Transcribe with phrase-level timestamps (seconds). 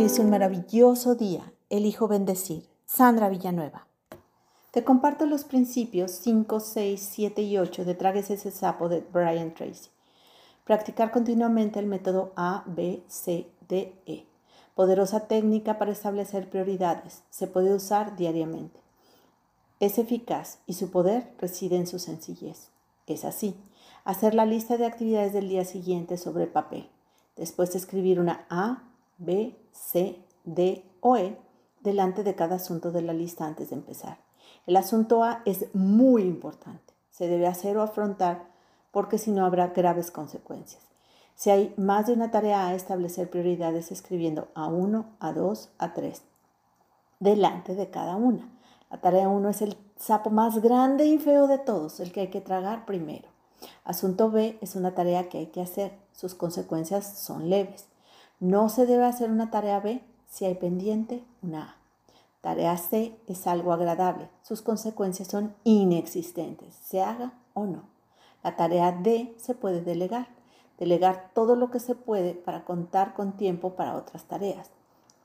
[0.00, 1.52] Hoy es un maravilloso día.
[1.68, 2.66] Elijo bendecir.
[2.86, 3.86] Sandra Villanueva.
[4.70, 9.52] Te comparto los principios 5, 6, 7 y 8 de Tragues ese sapo de Brian
[9.52, 9.90] Tracy.
[10.64, 14.24] Practicar continuamente el método A, B, C, D, E.
[14.74, 17.22] Poderosa técnica para establecer prioridades.
[17.28, 18.80] Se puede usar diariamente.
[19.80, 22.70] Es eficaz y su poder reside en su sencillez.
[23.06, 23.54] Es así.
[24.04, 26.88] Hacer la lista de actividades del día siguiente sobre el papel.
[27.36, 28.89] Después escribir una A,
[29.20, 31.38] B, C, D o E
[31.80, 34.18] delante de cada asunto de la lista antes de empezar.
[34.66, 36.94] El asunto A es muy importante.
[37.10, 38.48] Se debe hacer o afrontar
[38.90, 40.82] porque si no habrá graves consecuencias.
[41.34, 46.20] Si hay más de una tarea A, establecer prioridades escribiendo A1, A2, A3
[47.20, 48.50] delante de cada una.
[48.90, 52.28] La tarea 1 es el sapo más grande y feo de todos, el que hay
[52.28, 53.28] que tragar primero.
[53.84, 55.92] Asunto B es una tarea que hay que hacer.
[56.12, 57.89] Sus consecuencias son leves.
[58.40, 61.76] No se debe hacer una tarea B si hay pendiente una A.
[62.40, 64.30] Tarea C es algo agradable.
[64.40, 67.82] Sus consecuencias son inexistentes, se haga o no.
[68.42, 70.28] La tarea D se puede delegar.
[70.78, 74.70] Delegar todo lo que se puede para contar con tiempo para otras tareas.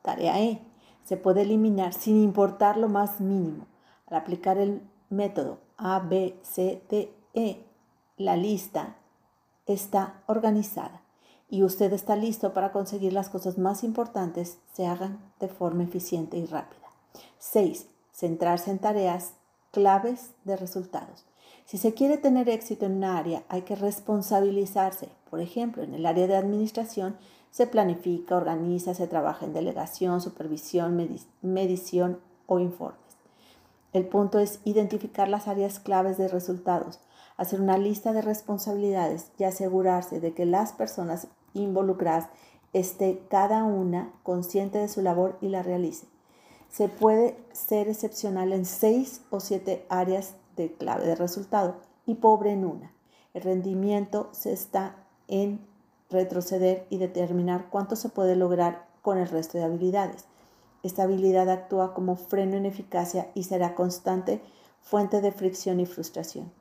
[0.00, 0.62] Tarea E
[1.04, 3.66] se puede eliminar sin importar lo más mínimo.
[4.06, 7.62] Al aplicar el método A, B, C, D, E,
[8.16, 8.96] la lista
[9.66, 11.02] está organizada
[11.52, 16.38] y usted está listo para conseguir las cosas más importantes se hagan de forma eficiente
[16.38, 16.88] y rápida.
[17.40, 17.88] 6.
[18.10, 19.34] Centrarse en tareas
[19.70, 21.26] claves de resultados.
[21.66, 25.10] Si se quiere tener éxito en un área, hay que responsabilizarse.
[25.28, 27.18] Por ejemplo, en el área de administración
[27.50, 31.06] se planifica, organiza, se trabaja en delegación, supervisión,
[31.42, 32.98] medición o informes.
[33.92, 36.98] El punto es identificar las áreas claves de resultados,
[37.36, 42.28] hacer una lista de responsabilidades y asegurarse de que las personas involucradas
[42.72, 46.06] esté cada una consciente de su labor y la realice.
[46.70, 51.76] Se puede ser excepcional en seis o siete áreas de clave de resultado
[52.06, 52.92] y pobre en una.
[53.34, 54.96] El rendimiento se está
[55.28, 55.60] en
[56.10, 60.26] retroceder y determinar cuánto se puede lograr con el resto de habilidades.
[60.82, 64.42] Esta habilidad actúa como freno en eficacia y será constante
[64.80, 66.52] fuente de fricción y frustración.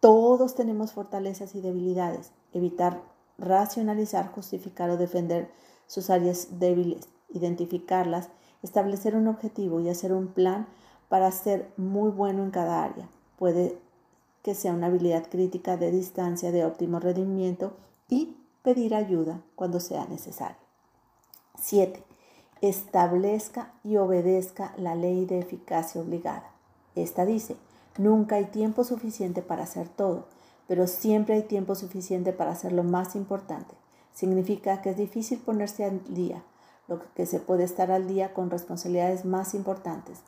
[0.00, 2.32] Todos tenemos fortalezas y debilidades.
[2.52, 3.02] Evitar
[3.38, 5.50] racionalizar, justificar o defender
[5.86, 8.28] sus áreas débiles, identificarlas,
[8.62, 10.66] establecer un objetivo y hacer un plan
[11.08, 13.08] para ser muy bueno en cada área.
[13.38, 13.78] Puede
[14.42, 17.76] que sea una habilidad crítica de distancia de óptimo rendimiento
[18.08, 20.58] y pedir ayuda cuando sea necesario.
[21.60, 22.02] 7.
[22.60, 26.50] Establezca y obedezca la ley de eficacia obligada.
[26.94, 27.56] Esta dice,
[27.96, 30.26] nunca hay tiempo suficiente para hacer todo
[30.68, 33.74] pero siempre hay tiempo suficiente para hacer lo más importante.
[34.12, 36.44] Significa que es difícil ponerse al día,
[36.86, 40.20] lo que se puede estar al día con responsabilidades más importantes.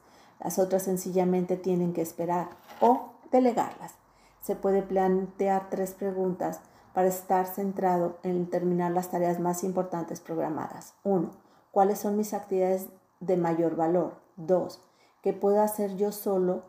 [0.43, 2.49] Las otras sencillamente tienen que esperar
[2.81, 3.93] o delegarlas.
[4.41, 6.61] Se puede plantear tres preguntas
[6.95, 10.95] para estar centrado en terminar las tareas más importantes programadas.
[11.05, 11.31] 1.
[11.71, 12.89] ¿Cuáles son mis actividades
[13.21, 14.15] de mayor valor?
[14.37, 14.81] 2.
[15.23, 16.63] ¿Qué puedo hacer yo solo,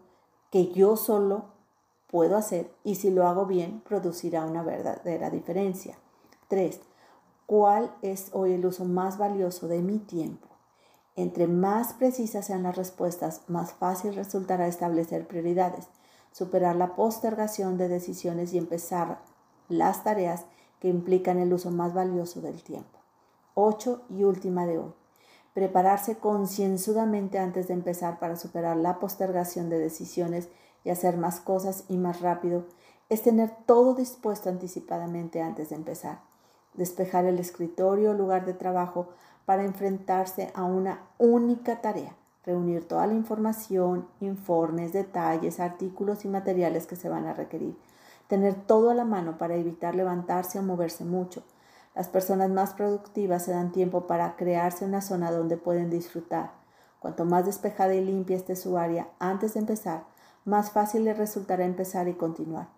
[0.51, 1.45] que yo solo
[2.11, 5.97] puedo hacer y si lo hago bien producirá una verdadera diferencia.
[6.49, 6.81] 3.
[7.45, 10.47] ¿Cuál es hoy el uso más valioso de mi tiempo?
[11.15, 15.87] Entre más precisas sean las respuestas, más fácil resultará establecer prioridades,
[16.31, 19.19] superar la postergación de decisiones y empezar
[19.67, 20.45] las tareas
[20.79, 22.99] que implican el uso más valioso del tiempo.
[23.53, 24.93] 8 y última de hoy.
[25.53, 30.47] Prepararse concienzudamente antes de empezar para superar la postergación de decisiones
[30.83, 32.65] y hacer más cosas y más rápido
[33.09, 36.19] es tener todo dispuesto anticipadamente antes de empezar.
[36.73, 39.09] Despejar el escritorio o lugar de trabajo
[39.45, 42.15] para enfrentarse a una única tarea.
[42.45, 47.77] Reunir toda la información, informes, detalles, artículos y materiales que se van a requerir.
[48.27, 51.43] Tener todo a la mano para evitar levantarse o moverse mucho.
[51.93, 56.51] Las personas más productivas se dan tiempo para crearse una zona donde pueden disfrutar.
[56.99, 60.05] Cuanto más despejada y limpia esté su área antes de empezar,
[60.45, 62.69] más fácil le resultará empezar y continuar.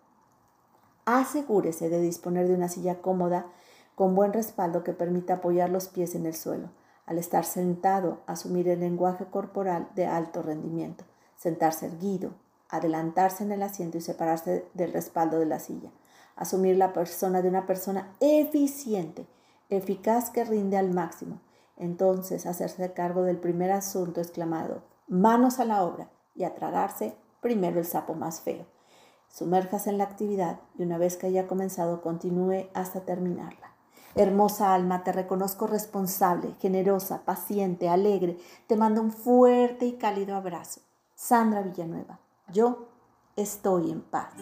[1.06, 3.48] Asegúrese de disponer de una silla cómoda
[3.96, 6.70] con buen respaldo que permita apoyar los pies en el suelo.
[7.06, 11.04] Al estar sentado, asumir el lenguaje corporal de alto rendimiento,
[11.36, 12.34] sentarse erguido,
[12.70, 15.92] adelantarse en el asiento y separarse del respaldo de la silla.
[16.36, 19.28] Asumir la persona de una persona eficiente,
[19.70, 21.42] eficaz que rinde al máximo.
[21.76, 27.80] Entonces hacerse cargo del primer asunto exclamado, manos a la obra y a tragarse primero
[27.80, 28.66] el sapo más feo.
[29.28, 33.74] Sumérjase en la actividad y una vez que haya comenzado continúe hasta terminarla.
[34.16, 38.38] Hermosa alma, te reconozco responsable, generosa, paciente, alegre.
[38.68, 40.82] Te mando un fuerte y cálido abrazo.
[41.16, 42.20] Sandra Villanueva,
[42.52, 42.90] yo
[43.36, 44.34] estoy en paz.